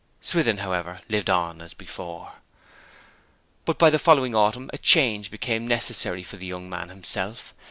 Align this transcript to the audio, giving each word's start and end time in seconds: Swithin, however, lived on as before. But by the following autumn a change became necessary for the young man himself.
Swithin, 0.19 0.57
however, 0.57 1.01
lived 1.09 1.29
on 1.29 1.61
as 1.61 1.75
before. 1.75 2.37
But 3.65 3.77
by 3.77 3.91
the 3.91 3.99
following 3.99 4.33
autumn 4.33 4.71
a 4.73 4.79
change 4.79 5.29
became 5.29 5.67
necessary 5.67 6.23
for 6.23 6.37
the 6.37 6.47
young 6.47 6.67
man 6.67 6.89
himself. 6.89 7.53